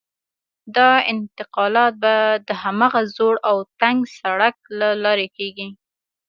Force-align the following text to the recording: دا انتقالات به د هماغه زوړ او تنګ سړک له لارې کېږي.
دا 0.75 0.91
انتقالات 1.13 1.93
به 2.03 2.13
د 2.47 2.49
هماغه 2.63 3.01
زوړ 3.15 3.35
او 3.49 3.57
تنګ 3.81 3.99
سړک 4.17 4.55
له 4.79 4.89
لارې 5.03 5.27
کېږي. 5.37 5.69